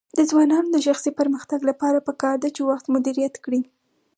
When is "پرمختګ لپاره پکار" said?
1.19-2.35